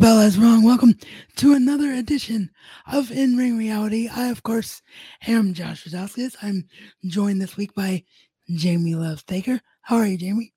[0.00, 0.62] bell is wrong.
[0.62, 0.94] Welcome
[1.36, 2.50] to another edition
[2.90, 4.08] of In Ring Reality.
[4.08, 4.80] I, of course,
[5.28, 6.36] am Josh Rosowskis.
[6.42, 6.66] I'm
[7.04, 8.04] joined this week by
[8.48, 9.60] Jamie Loves Taker.
[9.82, 10.54] How are you, Jamie?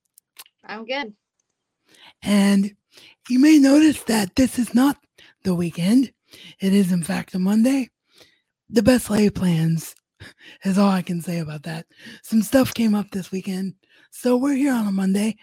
[0.64, 1.14] I'm good.
[2.22, 2.74] And
[3.28, 4.96] you may notice that this is not
[5.44, 6.14] the weekend.
[6.62, 7.90] It is, in fact, a Monday.
[8.70, 9.94] The best lay plans
[10.64, 11.86] is all I can say about that.
[12.24, 13.74] Some stuff came up this weekend
[14.14, 15.36] so we're here on a Monday.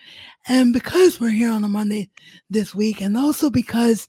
[0.46, 2.09] And because we're here on a Monday
[2.48, 4.07] this week, and also because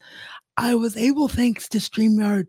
[0.55, 2.45] I was able, thanks to StreamYard,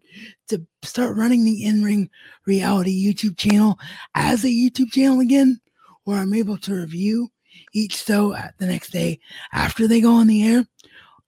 [0.49, 2.11] to start running the In Ring
[2.47, 3.79] Reality YouTube channel
[4.15, 5.59] as a YouTube channel again,
[6.05, 7.31] where I'm able to review
[7.73, 9.19] each show the next day
[9.55, 10.67] after they go on the air.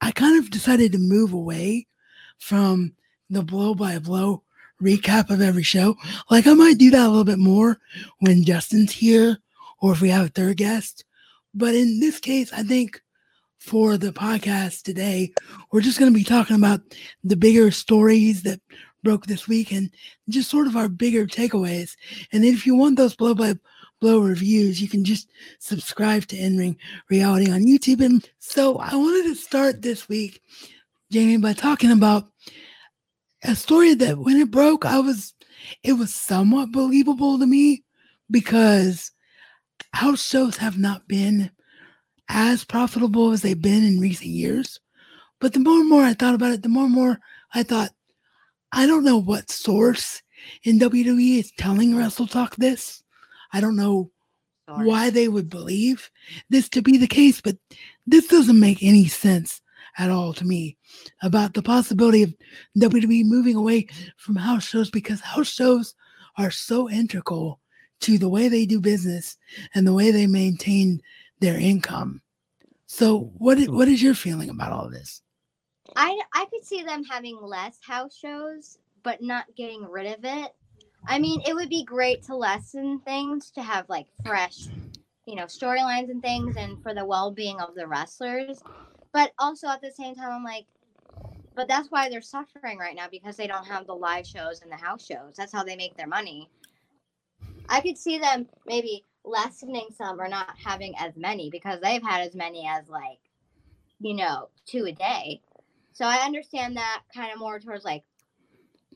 [0.03, 1.87] I kind of decided to move away
[2.39, 2.93] from
[3.31, 4.43] the blow by blow
[4.83, 5.97] recap of every show.
[6.31, 7.79] Like I might do that a little bit more
[8.21, 9.39] when Justin's here
[9.85, 11.05] or if we have a third guest.
[11.53, 13.03] But in this case, I think
[13.59, 15.35] for the podcast today,
[15.71, 16.81] we're just going to be talking about
[17.23, 18.63] the bigger stories that
[19.03, 19.91] broke this week and
[20.31, 21.97] just sort of our bigger takeaways.
[22.33, 23.57] And if you want those blow by
[24.01, 25.29] blow reviews, you can just
[25.59, 26.79] subscribe to In Ring
[27.11, 28.03] Reality on YouTube.
[28.03, 30.41] And so I wanted to start this week,
[31.13, 32.25] Jamie, by talking about
[33.43, 35.35] a story that when it broke, I was,
[35.83, 37.85] it was somewhat believable to me
[38.31, 39.11] because
[39.95, 41.51] house shows have not been
[42.29, 44.81] as profitable as they've been in recent years.
[45.41, 47.21] But the more and more I thought about it, the more and more
[47.55, 47.91] I thought,
[48.73, 50.21] I don't know what source
[50.65, 53.03] in WWE is telling Wrestle Talk this.
[53.53, 54.11] I don't know
[54.69, 54.87] Sorry.
[54.87, 56.11] why they would believe
[56.51, 57.57] this to be the case, but
[58.07, 59.61] this doesn't make any sense
[59.97, 60.77] at all to me
[61.23, 62.35] about the possibility of
[62.77, 65.95] WWE moving away from house shows because house shows
[66.37, 67.61] are so integral
[68.05, 69.37] to the way they do business
[69.75, 71.01] and the way they maintain
[71.41, 72.21] their income.
[72.87, 73.77] So, mm, what is, hmm.
[73.77, 75.23] what is your feeling about all this?
[75.97, 80.55] I I could see them having less house shows, but not getting rid of it.
[81.07, 84.69] I mean, it would be great to lessen things to have like fresh,
[85.27, 88.63] you know, storylines and things, and for the well-being of the wrestlers.
[89.13, 90.67] But also at the same time, I'm like,
[91.55, 94.71] but that's why they're suffering right now because they don't have the live shows and
[94.71, 95.37] the house shows.
[95.37, 96.51] That's how they make their money.
[97.69, 102.27] I could see them maybe lessening some or not having as many because they've had
[102.27, 103.19] as many as like,
[104.01, 105.41] you know, two a day.
[105.93, 108.05] So I understand that kind of more towards like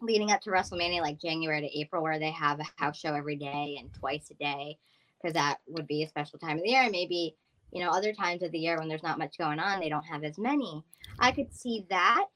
[0.00, 3.36] leading up to WrestleMania, like January to April, where they have a house show every
[3.36, 4.78] day and twice a day,
[5.20, 6.82] because that would be a special time of the year.
[6.82, 7.36] And maybe,
[7.72, 10.04] you know, other times of the year when there's not much going on, they don't
[10.04, 10.84] have as many.
[11.18, 12.26] I could see that,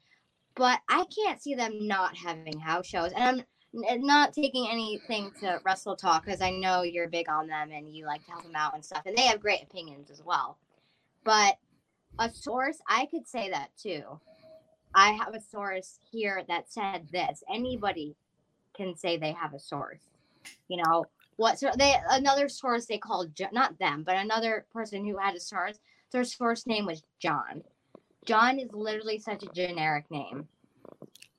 [0.54, 3.12] but I can't see them not having house shows.
[3.12, 7.71] And I'm not taking anything to Wrestle Talk because I know you're big on them
[7.72, 10.22] and you like to help them out and stuff, and they have great opinions as
[10.25, 10.59] well.
[11.25, 11.56] But
[12.19, 14.03] a source, I could say that too.
[14.94, 17.43] I have a source here that said this.
[17.53, 18.15] Anybody
[18.77, 20.00] can say they have a source.
[20.69, 21.06] You know
[21.37, 21.59] what?
[21.59, 25.78] So they another source they called not them, but another person who had a source.
[26.11, 27.62] Their source name was John.
[28.27, 30.47] John is literally such a generic name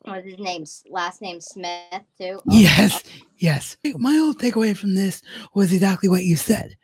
[0.06, 2.40] was his name's last name Smith too?
[2.40, 3.04] Oh, yes,
[3.38, 3.78] yes.
[3.96, 5.22] My whole takeaway from this
[5.54, 6.76] was exactly what you said.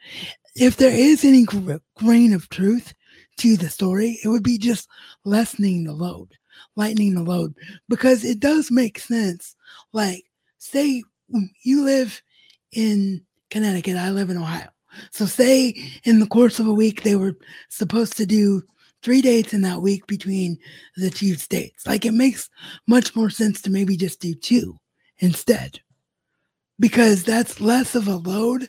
[0.56, 1.46] If there is any
[1.96, 2.94] grain of truth
[3.38, 4.88] to the story, it would be just
[5.26, 6.34] lessening the load,
[6.76, 7.56] lightening the load,
[7.88, 9.56] because it does make sense.
[9.94, 10.24] Like,
[10.58, 11.04] say
[11.64, 12.22] you live
[12.72, 14.70] in Connecticut, I live in Ohio.
[15.12, 17.38] So, say in the course of a week, they were
[17.70, 18.64] supposed to do
[19.02, 20.58] three dates in that week between
[20.96, 21.86] the two states.
[21.86, 22.50] Like it makes
[22.88, 24.78] much more sense to maybe just do two
[25.20, 25.80] instead
[26.80, 28.68] because that's less of a load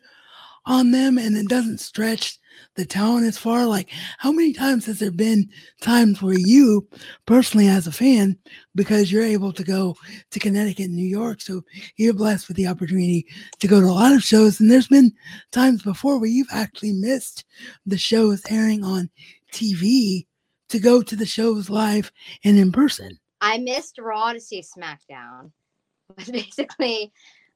[0.66, 2.38] on them and it doesn't stretch
[2.76, 3.66] the talent as far.
[3.66, 5.48] Like, how many times has there been
[5.80, 6.86] times where you
[7.26, 8.36] personally, as a fan,
[8.74, 9.96] because you're able to go
[10.30, 11.62] to Connecticut and New York, so
[11.96, 13.26] you're blessed with the opportunity
[13.58, 14.60] to go to a lot of shows.
[14.60, 15.12] And there's been
[15.52, 17.44] times before where you've actually missed
[17.86, 19.10] the shows airing on
[19.50, 20.26] TV
[20.68, 22.10] to go to the shows live
[22.44, 23.18] and in person.
[23.40, 25.50] I missed Raw to see SmackDown.
[26.16, 27.12] Was basically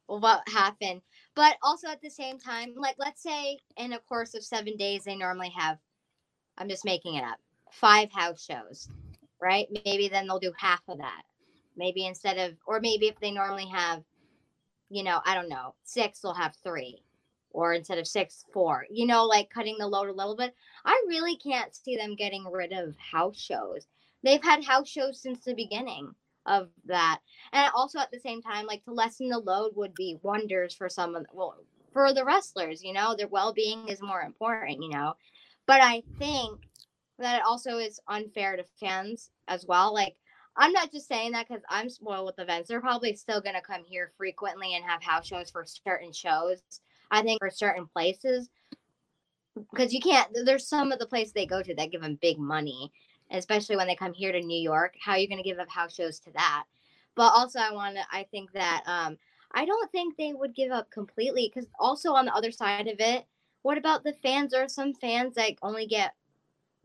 [0.07, 1.03] what happened.
[1.35, 5.03] But also at the same time, like let's say in a course of seven days,
[5.05, 5.79] they normally have,
[6.59, 7.39] I'm just making it up,
[7.73, 8.89] five house shows,
[9.41, 9.67] right?
[9.85, 11.23] Maybe then they'll do half of that.
[11.77, 14.05] Maybe instead of, or maybe if they normally have,
[14.91, 17.04] you know, I don't know, six, they'll have three
[17.55, 20.55] or instead of six, four, you know, like cutting the load a little bit.
[20.85, 23.87] I really can't see them getting rid of house shows.
[24.25, 26.13] They've had house shows since the beginning
[26.47, 27.21] of that.
[27.53, 30.89] And also at the same time, like to lessen the load would be wonders for
[30.89, 31.57] some of well,
[31.93, 35.15] for the wrestlers, you know, their well being is more important, you know.
[35.67, 36.61] But I think
[37.21, 39.95] that it also is unfair to fans as well.
[39.95, 40.17] Like
[40.57, 42.69] I'm not just saying that because I'm spoiled with events.
[42.69, 46.61] They're probably still going to come here frequently and have house shows for certain shows.
[47.11, 48.49] I think for certain places,
[49.71, 50.29] because you can't.
[50.45, 52.93] There's some of the places they go to that give them big money,
[53.31, 54.95] especially when they come here to New York.
[55.01, 56.65] How are you going to give up house shows to that?
[57.15, 58.03] But also, I want to.
[58.11, 59.17] I think that um,
[59.53, 62.97] I don't think they would give up completely because also on the other side of
[62.99, 63.25] it,
[63.63, 64.51] what about the fans?
[64.51, 66.15] There are some fans that only get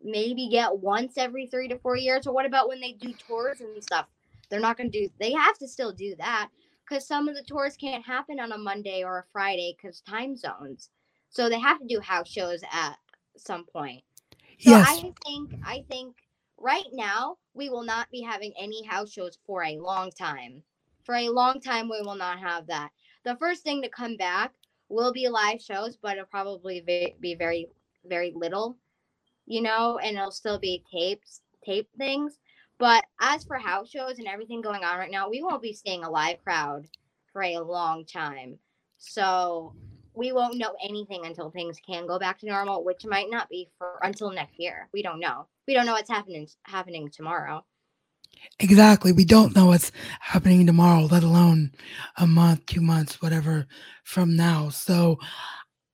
[0.04, 3.62] maybe get once every three to four years, or what about when they do tours
[3.62, 4.06] and stuff?
[4.50, 5.10] They're not going to do.
[5.20, 6.50] They have to still do that
[6.90, 10.36] because some of the tours can't happen on a Monday or a Friday because time
[10.36, 10.90] zones.
[11.30, 12.96] So they have to do house shows at
[13.38, 14.04] some point.
[14.58, 14.88] So Yes.
[14.88, 16.16] I think I think
[16.58, 20.64] right now we will not be having any house shows for a long time.
[21.04, 22.90] For a long time we will not have that.
[23.24, 24.54] The first thing to come back
[24.90, 27.68] will be live shows, but it'll probably be, be very
[28.06, 28.78] very little,
[29.46, 32.40] you know, and it'll still be tapes, tape things.
[32.80, 36.04] But as for house shows and everything going on right now, we won't be seeing
[36.04, 36.88] a live crowd
[37.34, 38.58] for a long time.
[38.98, 39.74] So
[40.14, 43.70] we won't know anything until things can go back to normal, which might not be
[43.78, 44.88] for until next year.
[44.94, 45.48] We don't know.
[45.68, 47.66] We don't know what's happening happening tomorrow.
[48.60, 49.12] Exactly.
[49.12, 49.92] We don't know what's
[50.22, 51.72] happening tomorrow, let alone
[52.18, 53.68] a month, two months, whatever
[54.04, 54.70] from now.
[54.70, 55.20] So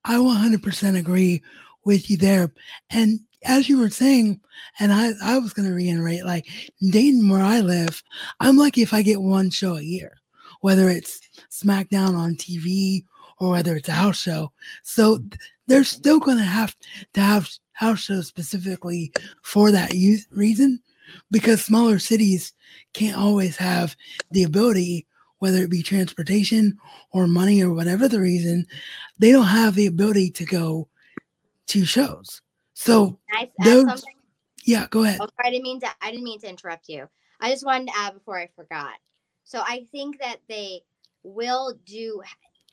[0.04, 1.42] I 100% agree
[1.84, 2.52] with you there.
[2.90, 4.40] And as you were saying,
[4.80, 6.46] and I, I was going to reiterate, like
[6.90, 8.02] Dayton, where I live,
[8.40, 10.16] I'm lucky if I get one show a year,
[10.60, 13.04] whether it's SmackDown on TV
[13.38, 14.52] or whether it's a house show.
[14.82, 15.34] So th-
[15.66, 16.74] they're still going to have
[17.14, 19.12] to have house shows specifically
[19.42, 20.80] for that use, reason
[21.30, 22.52] because smaller cities
[22.94, 23.96] can't always have
[24.30, 25.06] the ability,
[25.38, 26.78] whether it be transportation
[27.12, 28.66] or money or whatever the reason,
[29.18, 30.88] they don't have the ability to go
[31.66, 32.40] to shows.
[32.76, 34.14] So Can I Those- something?
[34.64, 35.18] yeah, go ahead.
[35.20, 35.88] Oh, I didn't mean to.
[36.02, 37.08] I didn't mean to interrupt you.
[37.40, 38.94] I just wanted to add before I forgot.
[39.44, 40.82] So I think that they
[41.22, 42.22] will do.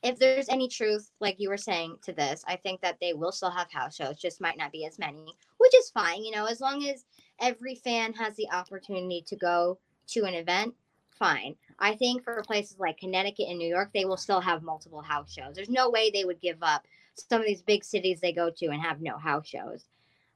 [0.02, 3.32] If there's any truth, like you were saying to this, I think that they will
[3.32, 4.18] still have house shows.
[4.18, 5.24] Just might not be as many,
[5.56, 6.22] which is fine.
[6.22, 7.06] You know, as long as
[7.40, 9.78] every fan has the opportunity to go
[10.08, 10.74] to an event,
[11.18, 11.56] fine.
[11.78, 15.32] I think for places like Connecticut and New York, they will still have multiple house
[15.32, 15.54] shows.
[15.54, 18.66] There's no way they would give up some of these big cities they go to
[18.66, 19.86] and have no house shows.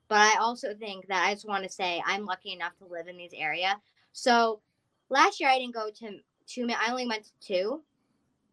[0.09, 3.09] But I also think that I just want to say I'm lucky enough to live
[3.09, 3.79] in these area.
[4.13, 4.61] So
[5.11, 6.69] last year I didn't go to two.
[6.71, 7.83] I only went to two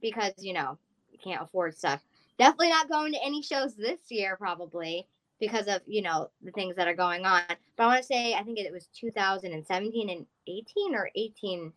[0.01, 0.77] because you know
[1.11, 2.01] you can't afford stuff.
[2.37, 5.07] Definitely not going to any shows this year probably
[5.39, 7.43] because of you know the things that are going on.
[7.77, 11.71] But I want to say I think it was 2017 and 18 or 18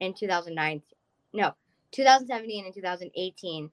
[0.00, 0.82] and 2009.
[1.32, 1.54] No,
[1.92, 3.70] 2017 and 2018.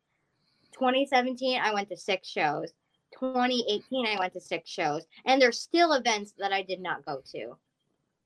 [0.71, 2.71] 2017 I went to six shows.
[3.19, 7.21] 2018 I went to six shows and there's still events that I did not go
[7.33, 7.57] to.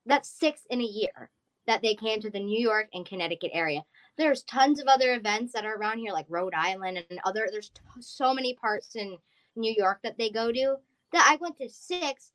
[0.06, 1.30] That's six in a year
[1.68, 3.82] that they came to the New York and Connecticut area.
[4.18, 7.70] There's tons of other events that are around here like Rhode Island and other there's
[7.70, 9.18] t- so many parts in
[9.56, 10.76] New York that they go to
[11.12, 12.32] that I went to six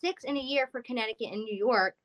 [0.00, 1.96] six in a year for Connecticut and New York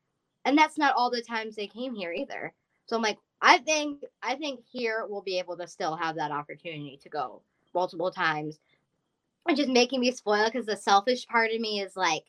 [0.45, 2.53] and that's not all the times they came here either.
[2.87, 6.31] So I'm like I think I think here we'll be able to still have that
[6.31, 7.43] opportunity to go
[7.73, 8.59] multiple times
[9.47, 12.23] which is making me spoil because the selfish part of me is like,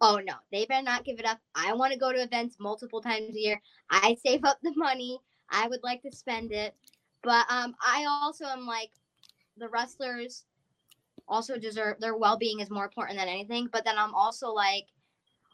[0.00, 1.38] oh no, they better not give it up.
[1.54, 3.62] I want to go to events multiple times a year.
[3.90, 5.20] I save up the money.
[5.50, 6.74] I would like to spend it.
[7.22, 8.90] But um, I also am like,
[9.56, 10.44] the wrestlers
[11.28, 13.68] also deserve their well being is more important than anything.
[13.72, 14.86] But then I'm also like,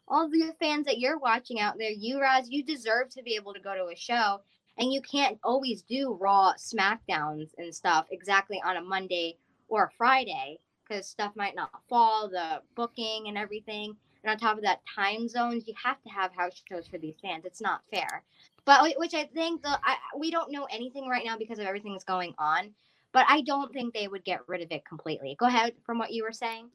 [0.09, 3.53] all the fans that you're watching out there, you Raz, you deserve to be able
[3.53, 4.41] to go to a show.
[4.79, 9.37] And you can't always do raw SmackDowns and stuff exactly on a Monday
[9.69, 10.59] or a Friday
[10.91, 13.95] because stuff might not fall, the booking and everything.
[14.23, 17.15] And on top of that, time zones, you have to have house shows for these
[17.23, 17.45] fans.
[17.45, 18.23] It's not fair.
[18.67, 21.93] But which I think the I, we don't know anything right now because of everything
[21.93, 22.71] that's going on.
[23.13, 25.37] But I don't think they would get rid of it completely.
[25.39, 26.69] Go ahead from what you were saying.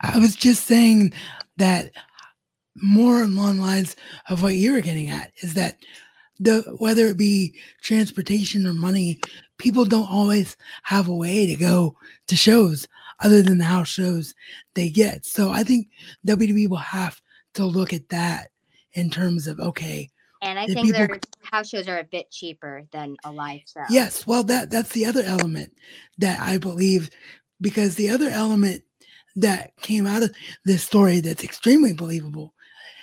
[0.00, 1.12] I was just saying
[1.56, 1.90] that
[2.76, 3.96] more along lines
[4.28, 5.78] of what you were getting at is that
[6.38, 9.18] the whether it be transportation or money,
[9.58, 11.96] people don't always have a way to go
[12.28, 12.86] to shows
[13.20, 14.34] other than the house shows
[14.74, 15.24] they get.
[15.24, 15.88] So I think
[16.26, 17.20] WWE will have
[17.54, 18.50] to look at that
[18.92, 20.10] in terms of okay,
[20.42, 23.84] And I think people- their house shows are a bit cheaper than a live show.
[23.90, 25.72] Yes, well that that's the other element
[26.18, 27.10] that I believe
[27.60, 28.82] because the other element
[29.36, 32.54] that came out of this story that's extremely believable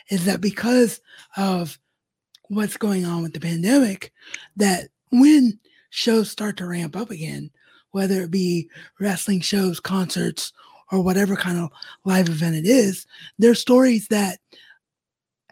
[0.09, 0.99] is that because
[1.37, 1.79] of
[2.49, 4.11] what's going on with the pandemic
[4.55, 5.59] that when
[5.91, 7.51] shows start to ramp up again
[7.93, 8.69] whether it be
[8.99, 10.53] wrestling shows concerts
[10.91, 11.71] or whatever kind of
[12.05, 13.07] live event it is
[13.39, 14.39] there's stories that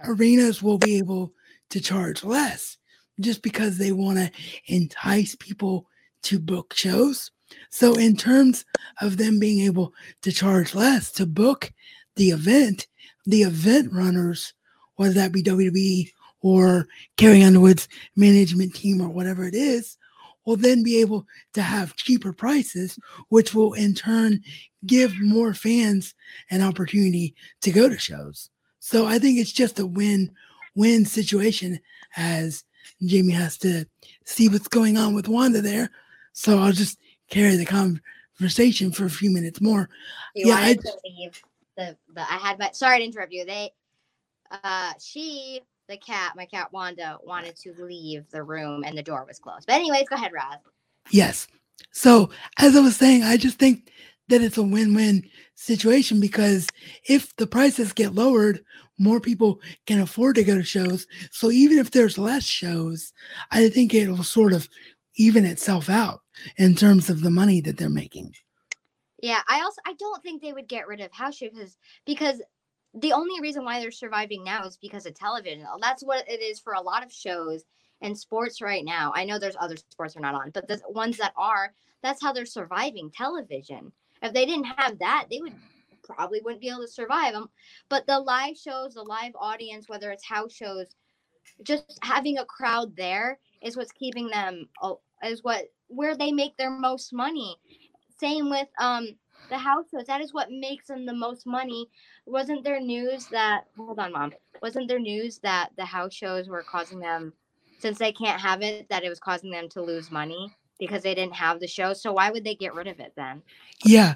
[0.04, 1.34] arenas will be able
[1.70, 2.78] to charge less
[3.20, 4.32] just because they want to
[4.68, 5.88] entice people
[6.24, 7.32] to book shows.
[7.70, 8.66] So, in terms
[9.02, 11.72] of them being able to charge less to book
[12.16, 12.88] the event,
[13.26, 14.54] the event runners,
[14.96, 19.98] whether that be WWE or Carrie Underwood's management team or whatever it is,
[20.46, 22.98] will then be able to have cheaper prices,
[23.30, 24.42] which will in turn
[24.86, 26.14] give more fans
[26.50, 28.50] an opportunity to go to shows.
[28.80, 30.32] So I think it's just a win
[30.76, 31.80] win situation
[32.16, 32.64] as
[33.04, 33.86] Jamie has to
[34.26, 35.92] see what's going on with Wanda there.
[36.34, 36.98] So I'll just
[37.30, 39.90] carry the conversation for a few minutes more.
[40.34, 40.74] You yeah, I
[41.78, 43.46] the, the I had my sorry to interrupt you.
[43.46, 43.72] They
[44.64, 49.26] uh she the cat, my cat Wanda, wanted to leave the room and the door
[49.28, 49.68] was closed.
[49.68, 50.58] But anyways, go ahead, Raz.
[51.12, 51.48] Yes.
[51.92, 53.92] So as I was saying, I just think
[54.30, 56.68] that it's a win-win situation because
[57.08, 58.64] if the prices get lowered,
[58.98, 61.06] more people can afford to go to shows.
[61.32, 63.14] So even if there's less shows,
[63.52, 64.70] I think it'll sort of
[65.16, 66.22] even itself out
[66.58, 68.34] in terms of the money that they're making.
[69.22, 72.42] Yeah, I also I don't think they would get rid of house shows because because
[72.94, 75.66] the only reason why they're surviving now is because of television.
[75.82, 77.64] That's what it is for a lot of shows
[78.02, 79.14] and sports right now.
[79.16, 82.34] I know there's other sports are not on, but the ones that are, that's how
[82.34, 83.92] they're surviving television.
[84.22, 85.56] If they didn't have that, they would
[86.04, 87.50] probably wouldn't be able to survive them.
[87.90, 90.88] But the live shows, the live audience, whether it's house shows,
[91.64, 96.58] just having a crowd there is what's keeping them oh, is what where they make
[96.58, 97.56] their most money.
[98.20, 99.10] Same with um
[99.50, 100.06] the house shows.
[100.08, 101.88] That is what makes them the most money.
[102.26, 104.34] Wasn't there news that hold on, mom?
[104.62, 107.34] Wasn't there news that the house shows were causing them
[107.80, 111.16] since they can't have it, that it was causing them to lose money because they
[111.16, 111.94] didn't have the show.
[111.94, 113.42] So why would they get rid of it then?
[113.84, 114.16] Yeah.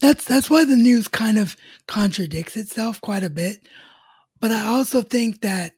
[0.00, 3.60] That's that's why the news kind of contradicts itself quite a bit.
[4.40, 5.72] But I also think that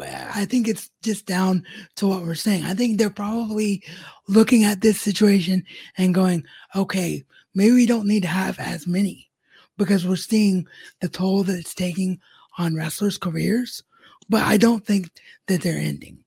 [0.00, 1.64] I think it's just down
[1.96, 2.64] to what we're saying.
[2.64, 3.82] I think they're probably
[4.28, 5.64] looking at this situation
[5.96, 7.24] and going, okay,
[7.58, 9.28] maybe we don't need to have as many
[9.76, 10.66] because we're seeing
[11.00, 12.20] the toll that it's taking
[12.56, 13.82] on wrestlers' careers.
[14.28, 15.10] But I don't think
[15.48, 16.18] that they're ending.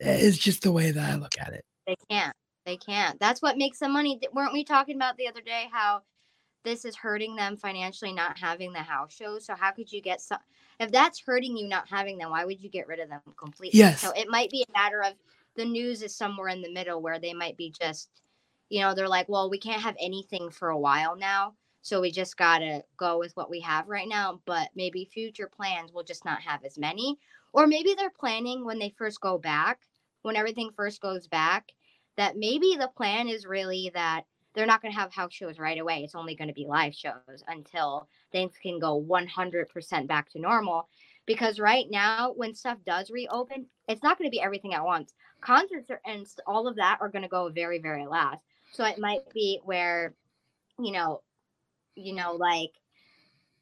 [0.00, 1.64] It's just the way that I look at it.
[1.86, 2.34] They can't.
[2.64, 3.18] They can't.
[3.18, 4.20] That's what makes them money.
[4.32, 6.02] Weren't we talking about the other day how
[6.64, 9.46] this is hurting them financially not having the house shows?
[9.46, 10.38] So how could you get some
[10.78, 13.78] if that's hurting you not having them, why would you get rid of them completely?
[13.78, 14.00] Yes.
[14.00, 15.14] So it might be a matter of
[15.56, 18.10] the news is somewhere in the middle where they might be just,
[18.68, 21.54] you know, they're like, well, we can't have anything for a while now.
[21.82, 24.40] So we just got to go with what we have right now.
[24.44, 27.18] But maybe future plans will just not have as many.
[27.52, 29.80] Or maybe they're planning when they first go back,
[30.22, 31.70] when everything first goes back,
[32.16, 35.78] that maybe the plan is really that they're not going to have house shows right
[35.78, 36.02] away.
[36.02, 40.88] It's only going to be live shows until things can go 100% back to normal.
[41.26, 45.14] Because right now, when stuff does reopen, it's not going to be everything at once.
[45.40, 48.42] Concerts and all of that are going to go very, very last.
[48.72, 50.14] So it might be where,
[50.78, 51.22] you know,
[51.94, 52.70] you know, like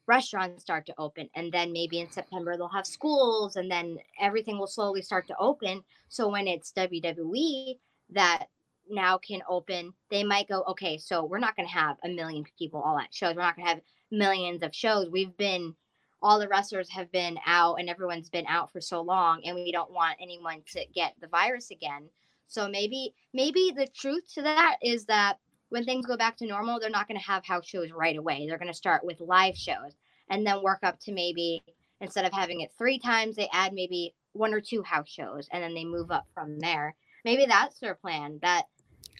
[0.07, 4.57] restaurants start to open and then maybe in september they'll have schools and then everything
[4.57, 7.77] will slowly start to open so when it's wwe
[8.11, 8.47] that
[8.89, 12.43] now can open, they might go, okay, so we're not going to have a million
[12.57, 13.35] people all at shows.
[13.35, 15.09] We're not going to have millions of shows.
[15.09, 15.75] We've been,
[16.21, 19.71] all the wrestlers have been out and everyone's been out for so long, and we
[19.71, 22.09] don't want anyone to get the virus again.
[22.47, 25.37] So maybe, maybe the truth to that is that
[25.69, 28.45] when things go back to normal, they're not going to have house shows right away.
[28.47, 29.95] They're going to start with live shows
[30.29, 31.63] and then work up to maybe
[31.99, 35.63] instead of having it three times, they add maybe one or two house shows and
[35.63, 36.95] then they move up from there.
[37.25, 38.65] Maybe that's their plan that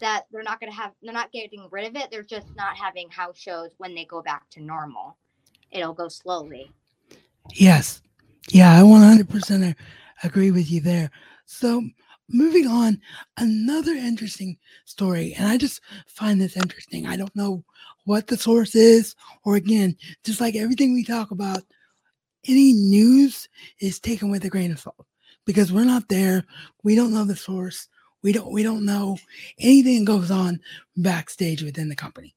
[0.00, 2.76] that they're not going to have they're not getting rid of it they're just not
[2.76, 5.16] having house shows when they go back to normal
[5.70, 6.70] it'll go slowly
[7.54, 8.02] yes
[8.50, 9.74] yeah i 100%
[10.22, 11.10] agree with you there
[11.46, 11.82] so
[12.30, 13.00] moving on
[13.38, 17.64] another interesting story and i just find this interesting i don't know
[18.04, 21.62] what the source is or again just like everything we talk about
[22.46, 23.48] any news
[23.80, 25.06] is taken with a grain of salt
[25.46, 26.44] because we're not there
[26.82, 27.88] we don't know the source
[28.22, 29.18] we don't we don't know
[29.58, 30.60] anything goes on
[30.96, 32.34] backstage within the company.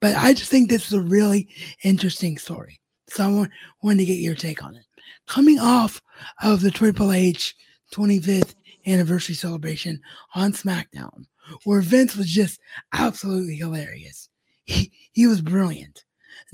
[0.00, 1.48] But I just think this is a really
[1.82, 2.80] interesting story.
[3.08, 3.50] So I want,
[3.82, 4.84] wanted to get your take on it.
[5.26, 6.00] Coming off
[6.42, 7.54] of the Triple H
[7.92, 8.54] 25th
[8.86, 10.00] anniversary celebration
[10.34, 11.26] on SmackDown,
[11.64, 12.60] where Vince was just
[12.92, 14.28] absolutely hilarious.
[14.64, 16.04] He, he was brilliant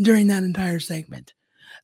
[0.01, 1.35] during that entire segment.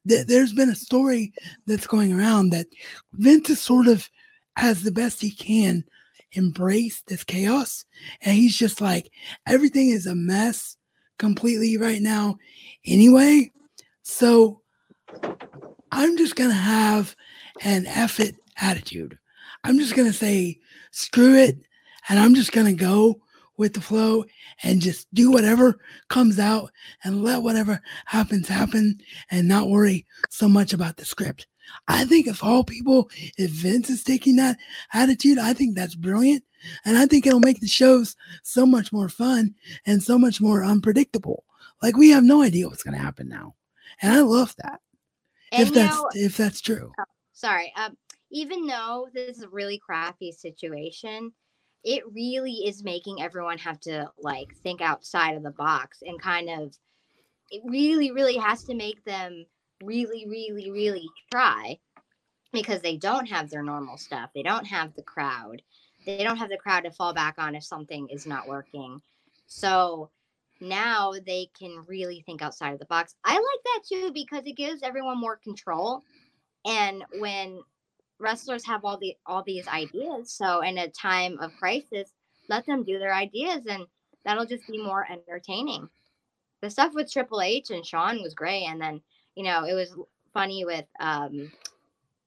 [0.04, 1.32] There's been a story
[1.66, 2.66] that's going around that
[3.14, 4.08] Vince is sort of
[4.56, 5.84] as the best he can
[6.32, 7.84] embrace this chaos.
[8.20, 9.10] And he's just like,
[9.46, 10.76] everything is a mess
[11.18, 12.36] completely right now,
[12.84, 13.50] anyway.
[14.02, 14.60] So
[15.90, 17.16] I'm just going to have
[17.62, 19.18] an it attitude.
[19.66, 20.60] I'm just going to say,
[20.92, 21.58] screw it.
[22.08, 23.20] And I'm just going to go
[23.56, 24.24] with the flow
[24.62, 26.70] and just do whatever comes out
[27.02, 31.46] and let whatever happens happen and not worry so much about the script.
[31.88, 34.56] I think if all people, if Vince is taking that
[34.92, 36.44] attitude, I think that's brilliant.
[36.84, 39.54] And I think it'll make the shows so much more fun
[39.84, 41.44] and so much more unpredictable.
[41.82, 43.56] Like we have no idea what's going to happen now.
[44.00, 44.80] And I love that.
[45.50, 46.92] And if that's know, if that's true.
[47.00, 47.72] Oh, sorry.
[47.76, 47.96] Um,
[48.30, 51.32] even though this is a really crappy situation,
[51.84, 56.50] it really is making everyone have to like think outside of the box and kind
[56.50, 56.76] of
[57.50, 59.46] it really really has to make them
[59.84, 61.78] really really really try
[62.52, 65.62] because they don't have their normal stuff they don't have the crowd
[66.06, 69.02] they don't have the crowd to fall back on if something is not working.
[69.48, 70.10] So
[70.60, 73.16] now they can really think outside of the box.
[73.24, 76.04] I like that too because it gives everyone more control
[76.64, 77.60] and when
[78.18, 80.32] wrestlers have all the all these ideas.
[80.32, 82.10] So in a time of crisis,
[82.48, 83.86] let them do their ideas and
[84.24, 85.88] that'll just be more entertaining.
[86.62, 88.64] The stuff with Triple H and Shawn was great.
[88.64, 89.00] And then,
[89.34, 89.96] you know, it was
[90.32, 91.52] funny with um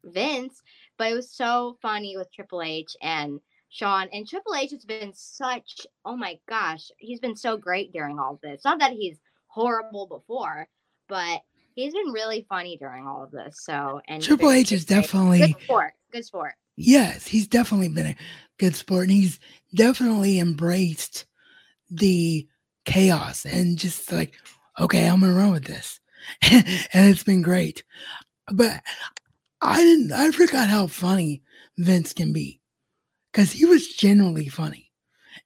[0.04, 0.62] Vince,
[0.98, 4.10] but it was so funny with Triple H and Shawn.
[4.14, 8.40] And Triple H has been such oh my gosh, he's been so great during all
[8.42, 8.64] this.
[8.64, 10.68] Not that he's horrible before,
[11.08, 11.42] but
[11.80, 13.62] he's been really funny during all of this.
[13.64, 15.94] So and Triple H is definitely good sport.
[16.12, 16.54] Good sport.
[16.76, 18.16] Yes, he's definitely been a
[18.58, 19.40] good sport, and he's
[19.76, 21.26] definitely embraced
[21.90, 22.48] the
[22.86, 24.34] chaos and just like,
[24.80, 26.00] okay, I'm gonna run with this,
[26.42, 27.84] and it's been great.
[28.52, 28.82] But
[29.62, 30.12] I didn't.
[30.12, 31.42] I forgot how funny
[31.78, 32.62] Vince can be,
[33.32, 34.92] because he was genuinely funny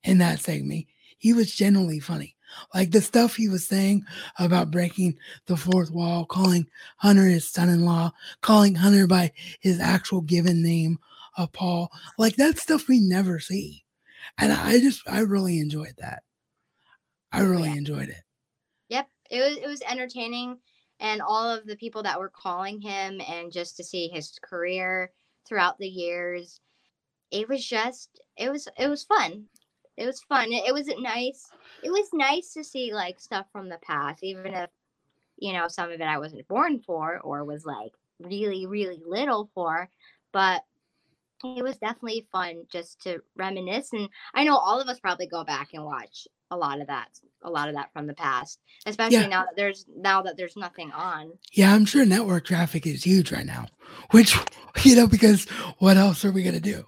[0.04, 0.86] in that segment.
[1.18, 2.33] He was genuinely funny.
[2.74, 4.06] Like the stuff he was saying
[4.40, 6.68] about breaking the fourth wall, calling
[6.98, 11.00] Hunter his son in law, calling Hunter by his actual given name
[11.38, 11.92] of Paul.
[12.18, 13.84] Like that stuff we never see.
[14.38, 16.24] And I just, I really enjoyed that.
[17.32, 17.76] I oh, really yeah.
[17.76, 18.24] enjoyed it.
[18.90, 19.08] Yep.
[19.30, 20.58] It was, it was entertaining.
[21.00, 25.12] And all of the people that were calling him and just to see his career
[25.46, 26.62] throughout the years,
[27.32, 29.46] it was just, it was, it was fun
[29.98, 30.52] it was fun.
[30.52, 31.50] It, it was nice.
[31.84, 34.70] It was nice to see like stuff from the past, even if
[35.38, 39.50] you know some of it I wasn't born for or was like really really little
[39.54, 39.90] for,
[40.32, 40.64] but
[41.44, 45.44] it was definitely fun just to reminisce and i know all of us probably go
[45.44, 47.10] back and watch a lot of that
[47.44, 49.28] a lot of that from the past especially yeah.
[49.28, 53.32] now that there's now that there's nothing on yeah i'm sure network traffic is huge
[53.32, 53.66] right now
[54.12, 54.38] which
[54.84, 55.46] you know because
[55.80, 56.86] what else are we going to do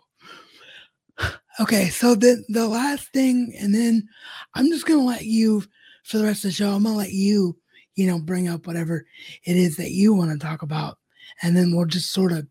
[1.59, 4.07] Okay, so the the last thing, and then
[4.55, 5.63] I'm just gonna let you
[6.03, 6.71] for the rest of the show.
[6.71, 7.57] I'm gonna let you,
[7.95, 9.05] you know, bring up whatever
[9.45, 10.97] it is that you want to talk about,
[11.41, 12.45] and then we'll just sort of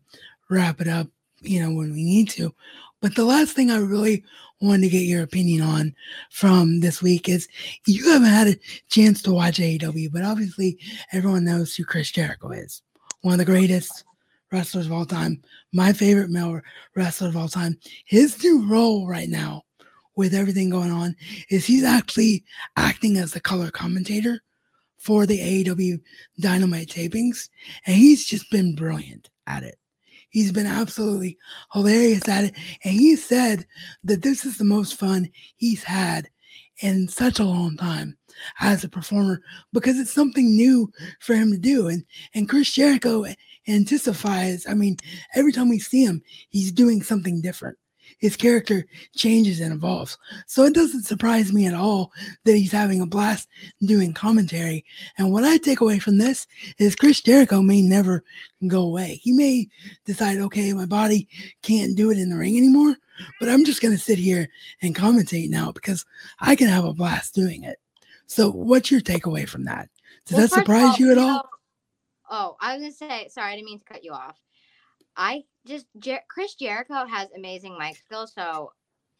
[0.49, 1.07] wrap it up,
[1.41, 2.53] you know, when we need to.
[2.99, 4.23] But the last thing I really
[4.59, 5.93] wanted to get your opinion on
[6.31, 7.47] from this week is
[7.85, 8.57] you haven't had a
[8.89, 10.79] chance to watch AEW, but obviously
[11.11, 12.81] everyone knows who Chris Jericho is,
[13.21, 14.03] one of the greatest
[14.55, 15.41] wrestlers of all time,
[15.73, 16.61] my favorite male
[16.95, 17.77] wrestler of all time.
[18.05, 19.63] His new role right now,
[20.15, 21.13] with everything going on,
[21.49, 22.45] is he's actually
[22.77, 24.41] acting as the color commentator
[24.97, 25.99] for the AEW
[26.39, 27.49] Dynamite tapings,
[27.85, 29.75] and he's just been brilliant at it.
[30.29, 31.37] He's been absolutely
[31.73, 33.65] hilarious at it, and he said
[34.05, 36.29] that this is the most fun he's had
[36.81, 38.17] in such a long time
[38.59, 39.41] as a performer
[39.73, 41.87] because it's something new for him to do.
[41.87, 43.25] And and Chris Jericho
[43.65, 44.65] intensifies.
[44.67, 44.97] I mean,
[45.35, 47.77] every time we see him, he's doing something different.
[48.19, 50.17] His character changes and evolves.
[50.47, 52.11] So it doesn't surprise me at all
[52.43, 53.47] that he's having a blast
[53.81, 54.85] doing commentary.
[55.17, 56.47] And what I take away from this
[56.77, 58.23] is Chris Jericho may never
[58.67, 59.19] go away.
[59.21, 59.67] He may
[60.05, 61.27] decide, okay, my body
[61.61, 62.95] can't do it in the ring anymore,
[63.39, 64.49] but I'm just going to sit here
[64.81, 66.05] and commentate now because
[66.39, 67.79] I can have a blast doing it.
[68.27, 69.89] So, what's your takeaway from that?
[70.25, 71.47] Does well, that surprise all, you at all?
[72.29, 74.39] Oh, I was gonna say, sorry, I didn't mean to cut you off.
[75.15, 78.71] I just Jer- Chris Jericho has amazing mic skills, so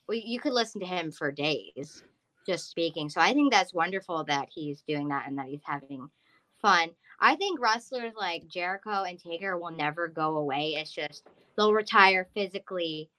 [0.08, 2.04] we, you could listen to him for days
[2.46, 3.10] just speaking.
[3.10, 6.10] So I think that's wonderful that he's doing that and that he's having
[6.62, 6.90] fun.
[7.20, 10.76] I think wrestlers like Jericho and Taker will never go away.
[10.76, 11.24] It's just
[11.58, 13.10] they'll retire physically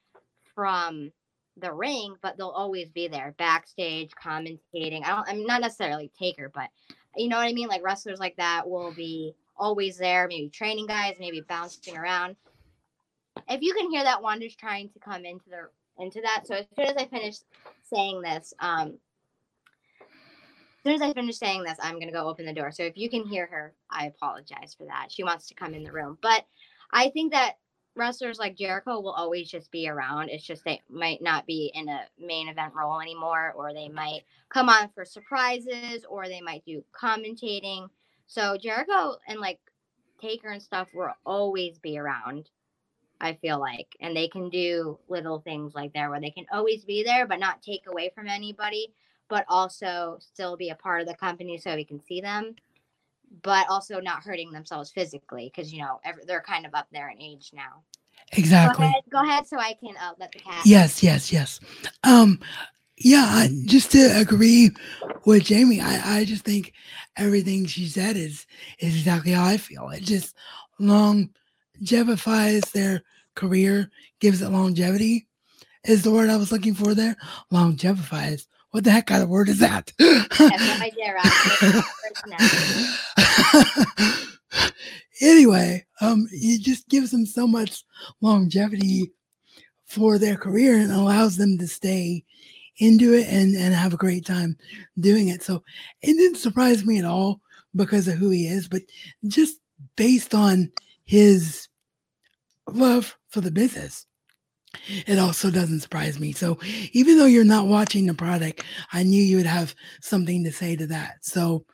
[0.55, 1.11] from
[1.57, 5.05] the ring, but they'll always be there backstage commentating.
[5.05, 6.69] I don't I'm not necessarily Taker, but
[7.17, 7.69] you know what I mean?
[7.69, 12.37] Like wrestlers like that will be always there, maybe training guys, maybe bouncing around.
[13.49, 15.69] If you can hear that, Wanda's trying to come into the
[16.03, 16.47] into that.
[16.47, 17.37] So as soon as I finish
[17.85, 18.99] saying this, um,
[20.01, 22.71] as soon as I finish saying this, I'm gonna go open the door.
[22.71, 25.09] So if you can hear her, I apologize for that.
[25.11, 26.45] She wants to come in the room, but
[26.93, 27.57] I think that
[27.97, 30.29] wrestlers like Jericho will always just be around.
[30.29, 34.23] It's just they might not be in a main event role anymore, or they might
[34.49, 37.89] come on for surprises, or they might do commentating.
[38.27, 39.59] So Jericho and like
[40.21, 42.51] Taker and stuff will always be around.
[43.21, 46.85] I feel like, and they can do little things like there where they can always
[46.85, 48.93] be there, but not take away from anybody,
[49.29, 52.55] but also still be a part of the company so we can see them
[53.43, 57.09] but also not hurting themselves physically because you know every, they're kind of up there
[57.09, 57.83] in age now.
[58.33, 58.85] Exactly.
[58.85, 60.65] Go ahead, go ahead so I can uh, let the cat.
[60.65, 61.61] Yes, yes, yes.
[62.03, 62.41] Um,
[62.99, 64.71] yeah, I, just to agree
[65.25, 66.73] with Jamie, I, I just think
[67.17, 68.47] everything she said is
[68.79, 69.89] is exactly how I feel.
[69.91, 70.35] It just
[70.79, 71.31] long,
[71.81, 73.03] longevifies their
[73.35, 75.27] career, gives it longevity.
[75.85, 77.17] Is the word I was looking for there?
[77.53, 79.91] Longevifies what the heck kind of word is that?
[85.23, 87.85] anyway, um, it just gives them so much
[88.21, 89.13] longevity
[89.87, 92.23] for their career and allows them to stay
[92.79, 94.57] into it and, and have a great time
[94.99, 95.43] doing it.
[95.43, 95.63] So
[96.03, 97.41] it didn't surprise me at all
[97.75, 98.83] because of who he is, but
[99.27, 99.59] just
[99.97, 100.73] based on
[101.05, 101.69] his
[102.69, 104.07] love for the business
[105.07, 106.33] it also doesn't surprise me.
[106.33, 106.59] So
[106.93, 108.63] even though you're not watching the product,
[108.93, 111.25] I knew you would have something to say to that.
[111.25, 111.65] So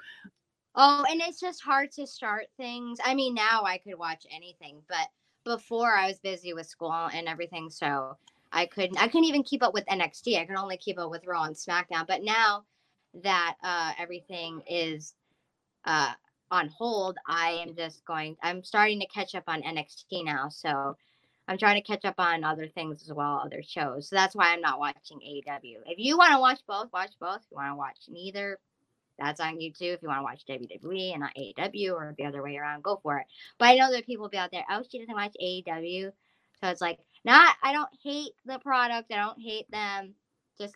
[0.75, 2.99] Oh, and it's just hard to start things.
[3.05, 5.07] I mean, now I could watch anything, but
[5.45, 8.17] before I was busy with school and everything, so
[8.53, 10.39] I couldn't I couldn't even keep up with NXT.
[10.39, 12.07] I could only keep up with Raw and SmackDown.
[12.07, 12.65] But now
[13.23, 15.15] that uh everything is
[15.85, 16.13] uh
[16.51, 20.49] on hold, I am just going I'm starting to catch up on NXT now.
[20.51, 20.97] So
[21.49, 24.09] I'm trying to catch up on other things as well, other shows.
[24.09, 25.79] So that's why I'm not watching AEW.
[25.87, 27.39] If you want to watch both, watch both.
[27.39, 28.59] If you want to watch neither,
[29.19, 29.95] that's on YouTube.
[29.95, 33.01] If you want to watch WWE and not AEW or the other way around, go
[33.03, 33.27] for it.
[33.59, 36.13] But I know there are people be out there, oh, she doesn't watch AEW.
[36.61, 39.13] So it's like, not, I don't hate the product.
[39.13, 40.15] I don't hate them.
[40.61, 40.75] Just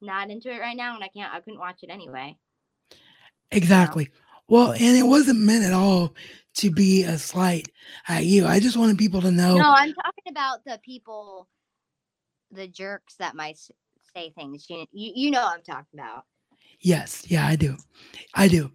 [0.00, 0.94] not into it right now.
[0.94, 2.36] And I can't, I couldn't watch it anyway.
[3.50, 4.06] Exactly.
[4.06, 4.10] So.
[4.48, 6.14] Well, and it wasn't meant at all
[6.56, 7.68] to be a slight
[8.08, 8.46] at you.
[8.46, 9.56] I just wanted people to know.
[9.56, 11.48] No, I'm talking about the people,
[12.50, 13.58] the jerks that might
[14.14, 14.66] say things.
[14.68, 16.24] You, you, you know I'm talking about.
[16.80, 17.76] Yes, yeah, I do.
[18.34, 18.70] I do.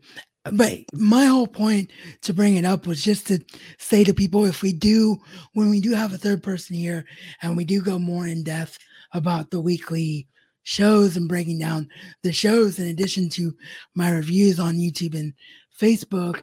[0.54, 3.40] But my whole point to bring it up was just to
[3.78, 5.18] say to people if we do,
[5.54, 7.06] when we do have a third person here
[7.42, 8.78] and we do go more in depth
[9.14, 10.28] about the weekly
[10.64, 11.90] shows and breaking down
[12.24, 13.56] the shows, in addition to
[13.96, 15.34] my reviews on YouTube and
[15.80, 16.42] Facebook,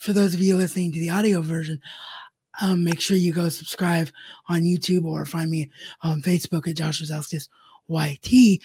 [0.00, 1.80] for those of you listening to the audio version,
[2.60, 4.08] um, make sure you go subscribe
[4.48, 5.70] on YouTube or find me
[6.02, 7.48] on Facebook at Josh Rosowskis
[7.88, 8.60] YT.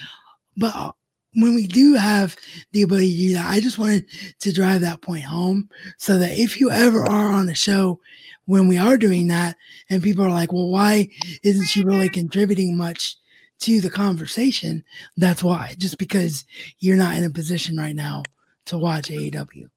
[0.57, 0.95] But
[1.33, 2.35] when we do have
[2.71, 4.05] the ability to do that, I just wanted
[4.39, 7.99] to drive that point home so that if you ever are on the show
[8.45, 9.55] when we are doing that
[9.89, 11.09] and people are like, well, why
[11.43, 13.15] isn't she really contributing much
[13.59, 14.83] to the conversation?
[15.15, 16.45] That's why, just because
[16.79, 18.23] you're not in a position right now
[18.65, 19.69] to watch AEW.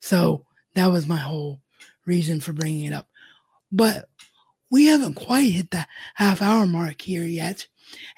[0.00, 1.60] So that was my whole
[2.06, 3.06] reason for bringing it up.
[3.70, 4.08] But
[4.70, 7.66] we haven't quite hit the half hour mark here yet.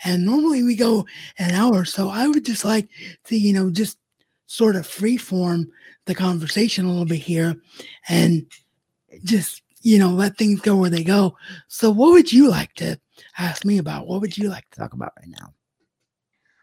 [0.05, 1.07] And normally we go
[1.39, 1.85] an hour.
[1.85, 2.89] So I would just like
[3.25, 3.99] to, you know, just
[4.47, 5.71] sort of free form
[6.05, 7.57] the conversation a little bit here
[8.09, 8.47] and
[9.25, 11.37] just, you know, let things go where they go.
[11.69, 13.01] So what would you like to
[13.39, 14.07] ask me about?
[14.07, 15.55] What would you like to talk about right now?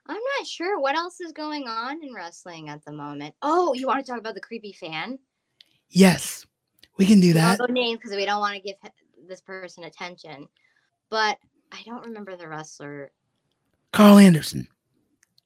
[0.05, 3.35] I'm not sure what else is going on in wrestling at the moment.
[3.41, 5.19] Oh, you want to talk about the creepy fan?
[5.89, 6.45] Yes,
[6.97, 7.59] we can do that.
[7.59, 8.75] No names because we don't want to give
[9.29, 10.47] this person attention.
[11.09, 11.37] But
[11.71, 13.11] I don't remember the wrestler.
[13.93, 14.67] Karl Anderson.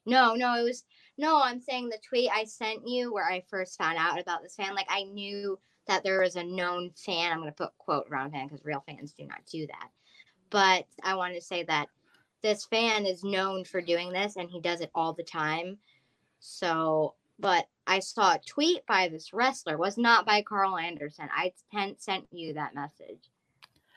[0.06, 0.84] No, no, it was
[1.17, 1.41] no.
[1.41, 4.76] I'm saying the tweet I sent you where I first found out about this fan.
[4.76, 7.32] Like I knew that there was a known fan.
[7.32, 9.89] I'm going to put quote around fan because real fans do not do that.
[10.50, 11.88] But I wanted to say that
[12.41, 15.78] this fan is known for doing this and he does it all the time.
[16.39, 21.30] So but I saw a tweet by this wrestler, was not by Karl Anderson.
[21.36, 21.54] I
[21.98, 23.30] sent you that message.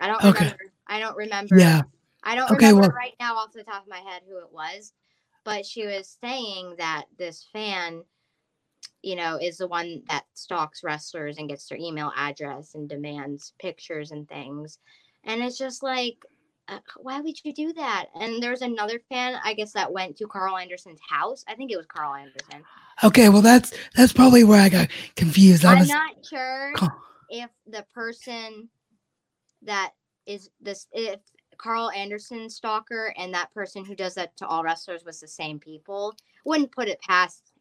[0.01, 0.45] I don't okay.
[0.45, 0.73] remember.
[0.87, 1.59] I don't remember.
[1.59, 1.83] Yeah.
[2.23, 4.53] I don't okay, remember well, right now off the top of my head who it
[4.53, 4.93] was,
[5.45, 8.03] but she was saying that this fan,
[9.03, 13.53] you know, is the one that stalks wrestlers and gets their email address and demands
[13.61, 14.79] pictures and things.
[15.25, 16.17] And it's just like,
[16.69, 18.07] uh, why would you do that?
[18.17, 21.45] And there's another fan, I guess, that went to Karl Anderson's house.
[21.47, 22.65] I think it was Karl Anderson.
[23.05, 25.65] Okay, well that's that's probably where I got confused.
[25.65, 25.89] I am was...
[25.89, 26.73] not sure
[27.29, 28.69] if the person
[29.66, 29.92] that
[30.26, 31.20] is this if
[31.59, 35.59] Karl Anderson stalker and that person who does that to all wrestlers was the same
[35.59, 36.14] people.
[36.44, 37.52] Wouldn't put it past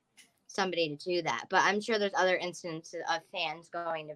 [0.48, 4.16] somebody to do that, but I'm sure there's other instances of fans going to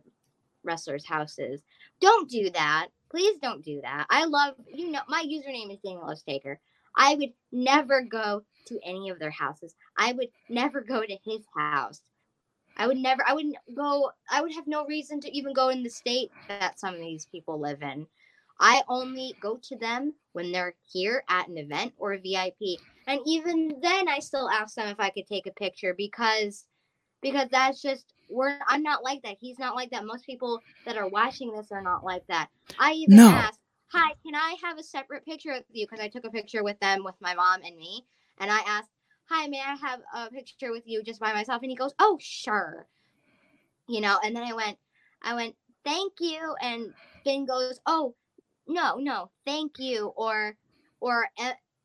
[0.64, 1.62] wrestlers' houses.
[2.02, 4.06] Don't do that Please don't do that.
[4.10, 6.58] I love you know my username is Daniel Ostaker.
[6.96, 9.76] I would never go to any of their houses.
[9.98, 12.02] I would never go to his house.
[12.80, 15.84] I would never I wouldn't go I would have no reason to even go in
[15.84, 18.08] the state that some of these people live in.
[18.60, 22.82] I only go to them when they're here at an event or a VIP.
[23.08, 26.68] And even then I still ask them if I could take a picture because
[27.22, 29.38] because that's just we're I'm not like that.
[29.40, 30.06] He's not like that.
[30.06, 32.50] Most people that are watching this are not like that.
[32.78, 33.32] I even No.
[33.32, 33.62] asked,
[33.92, 36.80] "Hi, can I have a separate picture with you?" Because I took a picture with
[36.80, 38.92] them with my mom and me, and I asked,
[39.30, 42.18] "Hi, may I have a picture with you just by myself?" And he goes, "Oh,
[42.22, 42.88] sure."
[43.88, 44.78] You know, and then I went,
[45.22, 48.16] I went, "Thank you," and Finn goes, "Oh,
[48.68, 50.58] no, no, thank you," or
[51.00, 51.28] or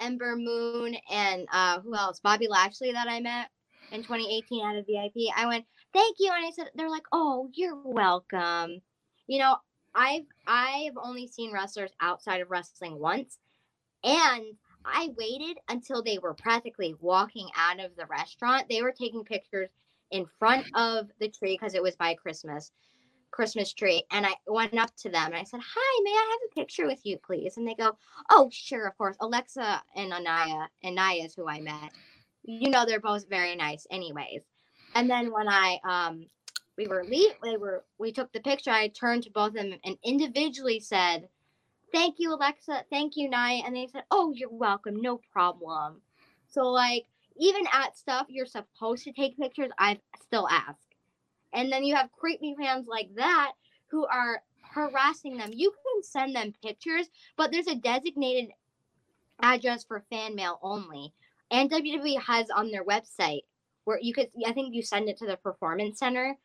[0.01, 2.21] Ember Moon and uh, who else?
[2.21, 3.51] Bobby Lashley that I met
[3.91, 5.33] in 2018 at a VIP.
[5.37, 6.31] I went, thank you.
[6.35, 8.81] And I said, they're like, oh, you're welcome.
[9.27, 9.57] You know,
[9.95, 13.39] I've I've only seen wrestlers outside of wrestling once,
[14.03, 14.45] and
[14.85, 18.69] I waited until they were practically walking out of the restaurant.
[18.69, 19.71] They were taking pictures
[20.11, 22.73] in front of the tree because it was by Christmas.
[23.31, 26.51] Christmas tree and I went up to them and I said, Hi, may I have
[26.51, 27.57] a picture with you, please?
[27.57, 27.99] And they go,
[28.31, 29.17] Oh, sure, of course.
[29.21, 31.91] Alexa and Anaya, and Nia is who I met.
[32.45, 34.43] You know, they're both very nice, anyways.
[34.95, 36.27] And then when I um
[36.79, 39.75] we were leave they were we took the picture, I turned to both of them
[39.85, 41.29] and individually said,
[41.95, 43.63] Thank you, Alexa, thank you, Nia.
[43.65, 46.01] And they said, Oh, you're welcome, no problem.
[46.49, 50.81] So like even at stuff you're supposed to take pictures, I still ask.
[51.53, 53.53] And then you have creepy fans like that
[53.87, 55.53] who are harassing them.
[55.55, 58.51] You can send them pictures, but there's a designated
[59.41, 61.13] address for fan mail only.
[61.53, 63.43] And WWE has on their website
[63.85, 66.37] where you could I think you send it to the performance center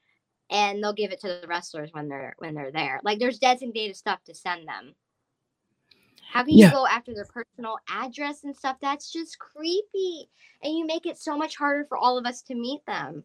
[0.51, 2.99] and they'll give it to the wrestlers when they're when they're there.
[3.03, 4.93] Like there's designated stuff to send them.
[6.31, 6.67] How can Yeah.
[6.67, 8.77] you go after their personal address and stuff?
[8.81, 10.29] That's just creepy.
[10.63, 13.23] And you make it so much harder for all of us to meet them.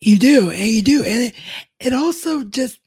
[0.00, 1.34] You do, and you do, and it,
[1.80, 2.80] it also just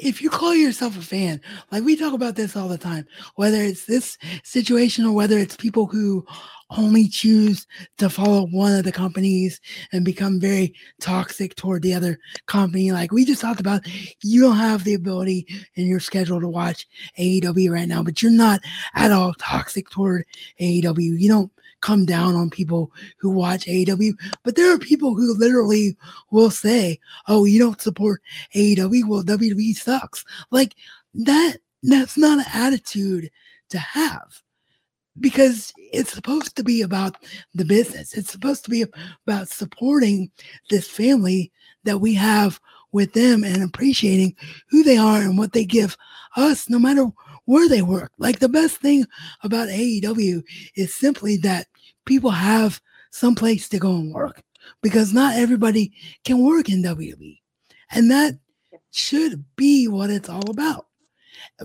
[0.00, 3.60] if you call yourself a fan, like we talk about this all the time, whether
[3.60, 6.24] it's this situation or whether it's people who
[6.70, 7.66] only choose
[7.98, 9.60] to follow one of the companies
[9.92, 12.92] and become very toxic toward the other company.
[12.92, 13.82] Like we just talked about,
[14.22, 16.86] you don't have the ability in your schedule to watch
[17.18, 18.60] AEW right now, but you're not
[18.94, 20.24] at all toxic toward
[20.60, 21.20] AEW.
[21.20, 24.12] You don't come down on people who watch AEW,
[24.44, 25.96] but there are people who literally
[26.30, 28.22] will say, "Oh, you don't support
[28.54, 29.08] AEW?
[29.08, 30.74] Well, WWE sucks." Like
[31.14, 31.58] that.
[31.82, 33.30] That's not an attitude
[33.70, 34.42] to have
[35.18, 37.16] because it's supposed to be about
[37.54, 38.14] the business.
[38.14, 38.84] It's supposed to be
[39.26, 40.30] about supporting
[40.68, 41.50] this family
[41.84, 42.60] that we have
[42.92, 44.34] with them and appreciating
[44.68, 45.96] who they are and what they give
[46.36, 47.06] us, no matter
[47.44, 48.12] where they work.
[48.18, 49.06] Like the best thing
[49.42, 50.42] about AEW
[50.76, 51.66] is simply that
[52.06, 54.42] people have some place to go and work
[54.82, 55.92] because not everybody
[56.24, 57.38] can work in WWE.
[57.90, 58.38] And that
[58.92, 60.86] should be what it's all about.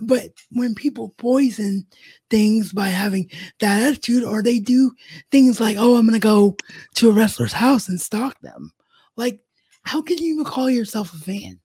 [0.01, 1.85] But when people poison
[2.29, 4.91] things by having that attitude, or they do
[5.31, 6.55] things like, oh, I'm going to go
[6.95, 8.71] to a wrestler's house and stalk them,
[9.15, 9.39] like,
[9.83, 11.59] how can you even call yourself a fan?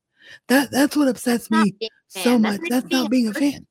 [0.48, 1.74] That That's what upsets me
[2.08, 2.60] so much.
[2.68, 3.66] That's not being a fan.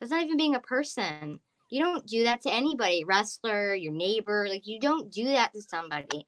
[0.00, 1.40] That's not even being a person.
[1.68, 4.46] You don't do that to anybody, wrestler, your neighbor.
[4.48, 6.26] Like you don't do that to somebody.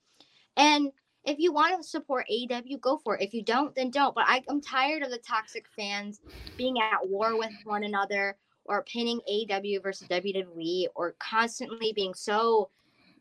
[0.57, 0.91] And
[1.25, 3.23] if you want to support AEW, go for it.
[3.23, 4.15] If you don't, then don't.
[4.15, 6.21] But I, I'm tired of the toxic fans
[6.57, 12.71] being at war with one another or pinning AEW versus WWE or constantly being so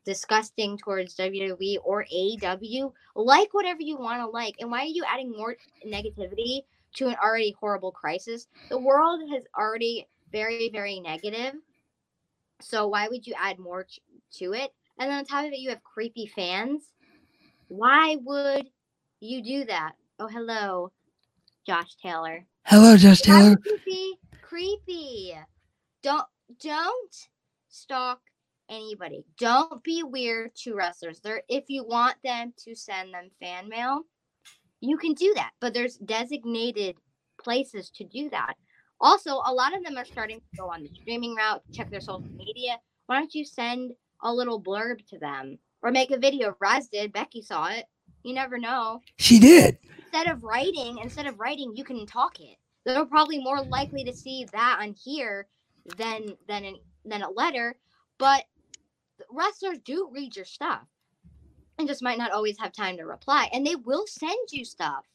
[0.05, 2.93] disgusting towards WWE or AEW.
[3.15, 4.55] Like whatever you want to like.
[4.59, 6.61] And why are you adding more negativity
[6.95, 8.47] to an already horrible crisis?
[8.69, 11.53] The world has already very, very negative.
[12.61, 13.99] So why would you add more ch-
[14.37, 14.71] to it?
[14.99, 16.83] And then on top of it, you have creepy fans.
[17.67, 18.67] Why would
[19.19, 19.93] you do that?
[20.19, 20.91] Oh, hello,
[21.65, 22.45] Josh Taylor.
[22.63, 23.55] Hello, Josh Taylor.
[23.57, 25.33] Creepy, creepy?
[26.01, 26.25] Don't
[26.61, 27.15] don't
[27.69, 28.19] stalk
[28.69, 29.23] anybody.
[29.37, 31.19] Don't be weird to wrestlers.
[31.19, 34.03] There, if you want them to send them fan mail,
[34.81, 35.51] you can do that.
[35.59, 36.95] But there's designated
[37.41, 38.55] places to do that.
[38.99, 42.01] Also, a lot of them are starting to go on the streaming route, check their
[42.01, 42.77] social media.
[43.05, 43.91] Why don't you send
[44.23, 46.55] a little blurb to them or make a video?
[46.59, 47.13] Raz did.
[47.13, 47.85] Becky saw it.
[48.23, 49.77] You never know She did.
[49.99, 52.57] instead of writing, instead of writing, you can talk it.
[52.85, 55.47] They're probably more likely to see that on here
[55.97, 57.75] than than in, than a letter.
[58.17, 58.45] But
[59.31, 60.81] wrestlers do read your stuff,
[61.77, 63.49] and just might not always have time to reply.
[63.53, 65.05] And they will send you stuff.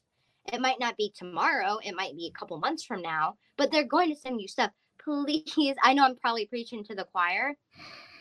[0.51, 3.85] It might not be tomorrow, it might be a couple months from now, but they're
[3.85, 4.71] going to send you stuff.
[5.05, 7.55] Please, I know I'm probably preaching to the choir,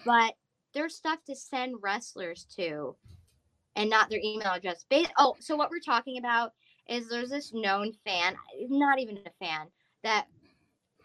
[0.03, 0.33] but
[0.73, 2.95] there's stuff to send wrestlers to
[3.75, 4.85] and not their email address.
[5.17, 6.51] oh, so what we're talking about
[6.89, 8.35] is there's this known fan,
[8.69, 9.67] not even a fan,
[10.03, 10.25] that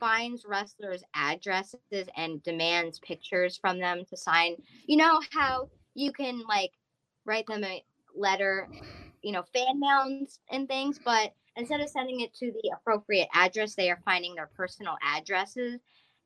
[0.00, 4.56] finds wrestlers' addresses and demands pictures from them to sign.
[4.86, 6.72] You know how you can like
[7.24, 7.82] write them a
[8.14, 8.68] letter,
[9.22, 13.74] you know, fan mails and things, but instead of sending it to the appropriate address,
[13.74, 15.80] they are finding their personal addresses.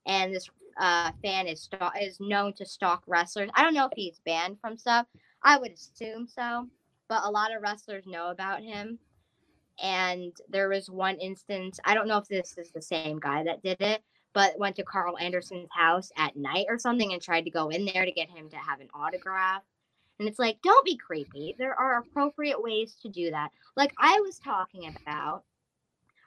[0.07, 0.48] And this
[0.79, 1.68] uh, fan is
[2.00, 3.50] is known to stalk wrestlers.
[3.55, 5.07] I don't know if he's banned from stuff.
[5.42, 6.68] I would assume so,
[7.09, 8.98] but a lot of wrestlers know about him
[9.83, 13.62] and there was one instance i don't know if this is the same guy that
[13.62, 17.50] did it but went to Karl Anderson's house at night or something and tried to
[17.50, 19.62] go in there to get him to have an autograph
[20.20, 24.20] and it's like don't be creepy there are appropriate ways to do that like i
[24.20, 25.42] was talking about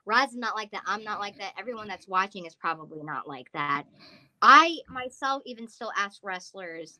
[0.06, 0.82] Roz is not like that.
[0.86, 1.54] I'm not like that.
[1.58, 3.84] Everyone that's watching is probably not like that.
[4.42, 7.00] I myself even still ask wrestlers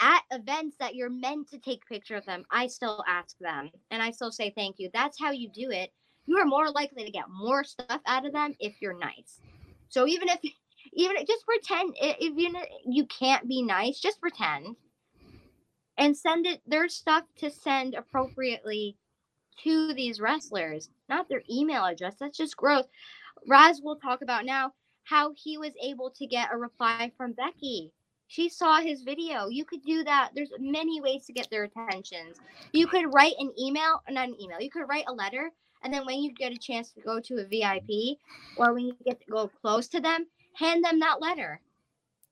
[0.00, 4.02] at events that you're meant to take picture of them, I still ask them and
[4.02, 4.90] I still say thank you.
[4.92, 5.92] That's how you do it.
[6.26, 9.40] You are more likely to get more stuff out of them if you're nice.
[9.88, 10.38] So even if
[10.92, 14.76] even just pretend if you you can't be nice, just pretend
[15.98, 18.96] and send it their stuff to send appropriately
[19.64, 22.16] to these wrestlers, not their email address.
[22.18, 22.86] That's just gross.
[23.46, 24.72] Raz will talk about now
[25.04, 27.92] how he was able to get a reply from Becky
[28.32, 29.48] she saw his video.
[29.48, 30.30] You could do that.
[30.34, 32.38] There's many ways to get their attentions.
[32.72, 34.58] You could write an email, not an email.
[34.58, 35.50] You could write a letter,
[35.82, 38.16] and then when you get a chance to go to a VIP
[38.56, 40.24] or when you get to go close to them,
[40.54, 41.60] hand them that letter.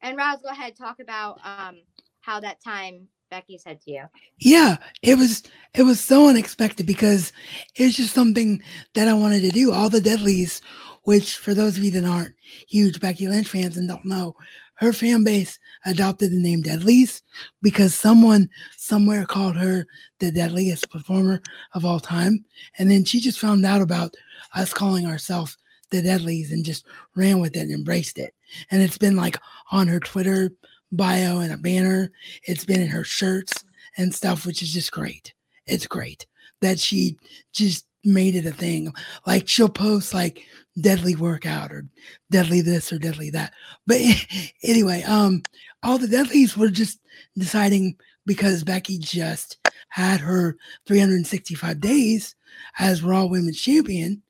[0.01, 1.83] And Roz, go ahead, talk about um,
[2.23, 4.05] how that time Becky said to you.
[4.39, 7.33] Yeah, it was it was so unexpected because
[7.77, 8.63] it's just something
[8.95, 9.73] that I wanted to do.
[9.73, 10.61] All the deadlies,
[11.05, 12.35] which for those of you that aren't
[12.69, 14.35] huge Becky Lynch fans and don't know,
[14.81, 17.23] her fan base adopted the name Deadlies
[17.61, 19.87] because someone somewhere called her
[20.21, 21.43] the deadliest performer
[21.75, 22.45] of all time.
[22.79, 24.15] And then she just found out about
[24.55, 25.59] us calling ourselves
[25.91, 28.35] the Deadlies and just ran with it and embraced it.
[28.71, 29.37] And it's been like
[29.71, 30.51] on her Twitter
[30.93, 32.11] bio and a banner,
[32.45, 33.65] it's been in her shirts
[33.97, 35.35] and stuff, which is just great.
[35.67, 36.27] It's great
[36.61, 37.17] that she
[37.53, 38.93] just made it a thing.
[39.27, 40.45] Like she'll post like
[40.81, 41.87] deadly workout or
[42.31, 43.53] deadly this or deadly that.
[43.87, 44.01] But
[44.63, 45.43] anyway, um,
[45.83, 46.99] all the deadlies were just
[47.37, 52.35] deciding because Becky just had her 365 days
[52.79, 54.23] as Raw Women's Champion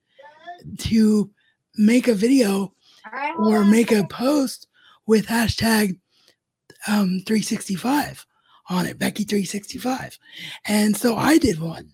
[0.79, 1.31] to
[1.77, 2.73] make a video
[3.39, 4.69] or make a post
[5.07, 5.99] with hashtag
[6.87, 8.27] um, 365
[8.69, 10.19] on it, Becky 365.
[10.67, 11.93] And so I did one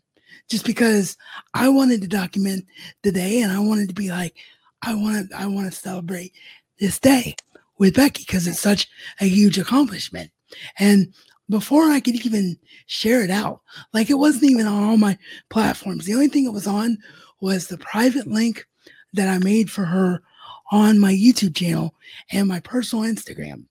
[0.49, 1.17] just because
[1.55, 2.67] I wanted to document
[3.03, 4.37] the day and I wanted to be like,
[4.83, 6.33] I want to, I want to celebrate
[6.79, 7.35] this day
[7.79, 8.89] with Becky because it's such
[9.21, 10.31] a huge accomplishment.
[10.79, 11.13] And
[11.49, 13.61] before I could even share it out,
[13.93, 15.17] like it wasn't even on all my
[15.49, 16.05] platforms.
[16.05, 16.99] The only thing it was on
[17.41, 18.67] was the private link
[19.13, 20.23] that I made for her
[20.71, 21.95] on my YouTube channel
[22.33, 23.65] and my personal Instagram.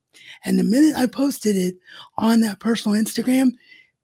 [0.43, 1.75] And the minute I posted it
[2.17, 3.51] on that personal Instagram,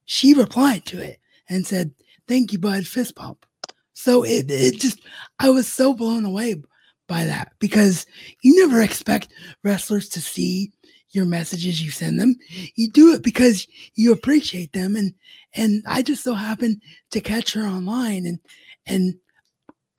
[0.06, 1.19] she replied to it
[1.50, 1.91] and said,
[2.28, 2.88] Thank you, bud.
[2.88, 3.45] Fist pump.
[3.93, 5.02] So it, it just,
[5.39, 6.56] I was so blown away
[7.08, 8.06] by that because
[8.41, 10.71] you never expect wrestlers to see
[11.12, 12.36] your messages you send them.
[12.76, 14.95] You do it because you appreciate them.
[14.95, 15.13] And,
[15.54, 18.39] and I just so happened to catch her online and,
[18.86, 19.15] and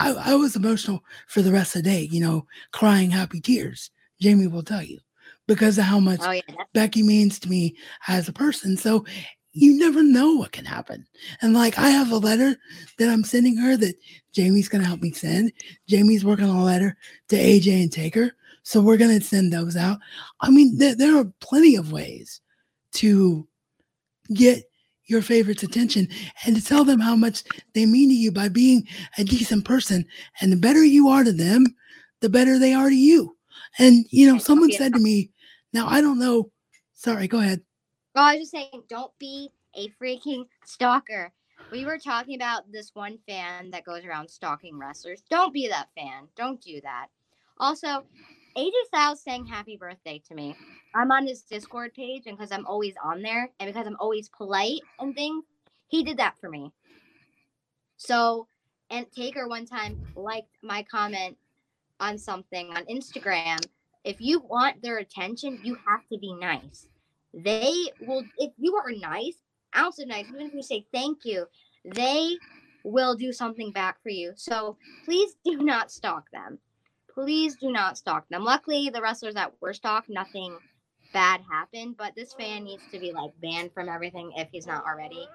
[0.01, 3.91] I, I was emotional for the rest of the day, you know, crying happy tears.
[4.21, 4.99] Jamie will tell you
[5.47, 6.43] because of how much oh, yeah.
[6.73, 7.77] Becky means to me
[8.09, 8.77] as a person.
[8.77, 9.05] So
[9.53, 11.07] you never know what can happen.
[11.43, 12.57] And like I have a letter
[12.99, 13.97] that I'm sending her that
[14.33, 15.53] Jamie's gonna help me send.
[15.89, 16.97] Jamie's working on a letter
[17.29, 18.33] to AJ and Taker.
[18.63, 19.99] So we're gonna send those out.
[20.41, 22.41] I mean, there, there are plenty of ways
[22.93, 23.47] to
[24.33, 24.65] get
[25.07, 26.09] your favorites' attention
[26.47, 27.43] and to tell them how much
[27.75, 28.87] they mean to you by being
[29.19, 30.07] a decent person.
[30.41, 31.67] And the better you are to them,
[32.21, 33.37] the better they are to you.
[33.79, 35.31] And you know, someone said to me,
[35.73, 36.51] now I don't know.
[36.95, 37.61] Sorry, go ahead.
[38.15, 41.33] Well, I was just saying, don't be a freaking stalker.
[41.71, 45.23] We were talking about this one fan that goes around stalking wrestlers.
[45.31, 46.29] Don't be that fan.
[46.37, 47.07] Don't do that.
[47.59, 48.05] Also,
[48.57, 50.55] AJ Styles saying happy birthday to me.
[50.95, 54.29] I'm on his Discord page, and because I'm always on there, and because I'm always
[54.29, 55.45] polite and things,
[55.89, 56.73] he did that for me.
[57.97, 58.47] So,
[58.91, 61.37] and Taker one time liked my comment
[62.01, 63.65] on something on Instagram.
[64.05, 66.89] If you want their attention, you have to be nice
[67.35, 69.37] they will if you are nice,
[69.77, 71.47] ounce of nice, even if you say thank you,
[71.85, 72.37] they
[72.85, 74.33] will do something back for you.
[74.37, 76.59] So please do not stalk them.
[77.13, 78.45] Please do not stalk them.
[78.45, 80.57] Luckily, the wrestlers that were stalked, nothing
[81.13, 84.85] bad happened, but this fan needs to be like banned from everything if he's not
[84.85, 85.27] already.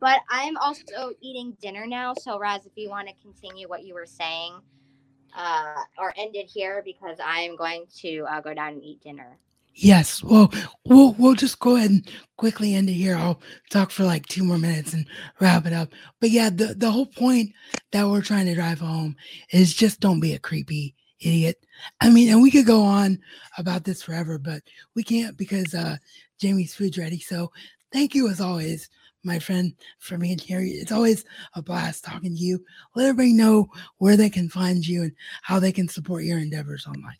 [0.00, 2.14] But I'm also eating dinner now.
[2.14, 4.60] So, Raz, if you want to continue what you were saying
[5.36, 9.38] uh, or end it here because I'm going to uh, go down and eat dinner.
[9.78, 10.24] Yes.
[10.24, 10.50] Well,
[10.86, 13.14] we'll we'll just go ahead and quickly end it here.
[13.14, 15.06] I'll talk for like two more minutes and
[15.38, 15.90] wrap it up.
[16.18, 17.52] But yeah, the the whole point
[17.92, 19.16] that we're trying to drive home
[19.52, 21.56] is just don't be a creepy idiot.
[22.00, 23.18] I mean, and we could go on
[23.58, 24.62] about this forever, but
[24.94, 25.98] we can't because uh
[26.40, 27.18] Jamie's food's ready.
[27.18, 27.52] So
[27.92, 28.88] thank you as always,
[29.26, 30.60] my friend, for being here.
[30.62, 31.24] It's always
[31.54, 32.64] a blast talking to you.
[32.94, 33.68] Let everybody know
[33.98, 35.12] where they can find you and
[35.42, 37.16] how they can support your endeavors online.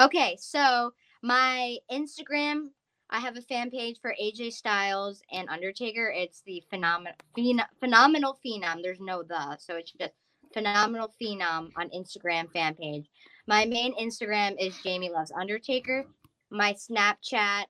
[0.00, 2.68] Okay, so my Instagram,
[3.10, 6.12] I have a fan page for AJ Styles and Undertaker.
[6.14, 8.82] It's the phenomenal phen- phenomenal phenom.
[8.82, 10.12] There's no the, so it's just
[10.54, 13.08] phenomenal phenom on Instagram fan page.
[13.48, 16.06] My main Instagram is Jamie Loves Undertaker.
[16.50, 17.64] My Snapchat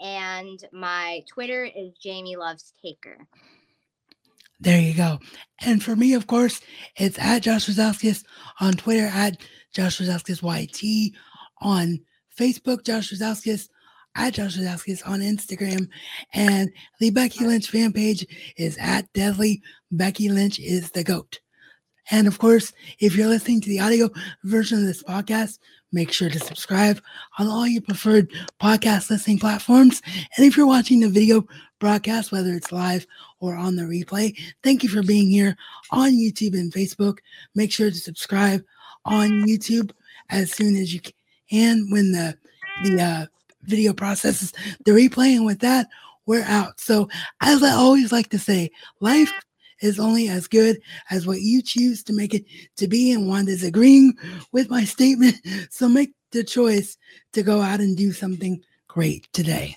[0.00, 3.26] and my Twitter is Jamie Loves Taker.
[4.60, 5.18] There you go.
[5.60, 6.60] And for me, of course,
[6.96, 8.24] it's at Josh Rosowskis
[8.60, 9.38] on Twitter, at
[9.72, 11.14] Josh Rosowskis YT
[11.62, 12.00] on
[12.38, 13.68] Facebook, Josh Rosowskis,
[14.16, 15.88] at Josh Rosowskis on Instagram.
[16.34, 18.26] And the Becky Lynch fan page
[18.56, 21.40] is at Deadly Becky Lynch is the GOAT.
[22.10, 24.10] And of course, if you're listening to the audio
[24.44, 25.58] version of this podcast,
[25.92, 27.00] make sure to subscribe
[27.38, 30.02] on all your preferred podcast listening platforms.
[30.36, 31.46] And if you're watching the video
[31.78, 33.06] broadcast, whether it's live
[33.40, 35.56] or on the replay, thank you for being here
[35.90, 37.18] on YouTube and Facebook.
[37.54, 38.62] Make sure to subscribe
[39.04, 39.90] on YouTube
[40.28, 41.00] as soon as you
[41.50, 42.36] can when the
[42.84, 43.26] the uh,
[43.64, 44.52] video processes
[44.84, 45.36] the replay.
[45.36, 45.88] And with that,
[46.26, 46.80] we're out.
[46.80, 47.08] So
[47.40, 48.70] as I always like to say,
[49.00, 49.32] life
[49.80, 52.44] is only as good as what you choose to make it
[52.76, 53.12] to be.
[53.12, 54.14] And Wanda's agreeing
[54.52, 55.36] with my statement.
[55.70, 56.96] So make the choice
[57.32, 59.76] to go out and do something great today.